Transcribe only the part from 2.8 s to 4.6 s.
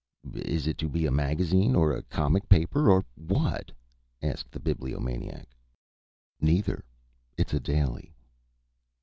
or what?" asked the